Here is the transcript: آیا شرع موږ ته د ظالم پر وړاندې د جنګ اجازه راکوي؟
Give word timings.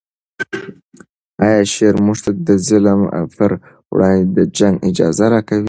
آیا 1.45 1.61
شرع 1.73 1.99
موږ 2.05 2.17
ته 2.25 2.31
د 2.47 2.49
ظالم 2.67 3.01
پر 3.35 3.51
وړاندې 3.93 4.25
د 4.37 4.39
جنګ 4.57 4.75
اجازه 4.89 5.25
راکوي؟ 5.33 5.59